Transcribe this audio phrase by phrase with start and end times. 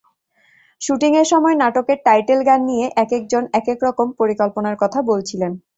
[0.81, 5.51] শুটিংয়ের সময় নাটকের টাইটেল গান নিয়ে একেকজন একেক রকম পরিকল্পনার কথা বলছিলেন।